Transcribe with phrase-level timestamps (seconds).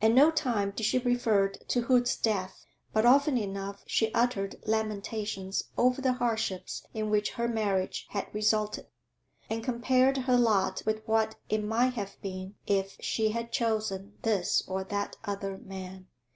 [0.00, 5.64] At no time did she refer to Hood's death, but often enough she uttered lamentations
[5.76, 8.86] over the hardships in which her marriage had resulted,
[9.50, 14.62] and compared her lot with what it might have been if she had chosen this
[14.68, 16.06] or that other man.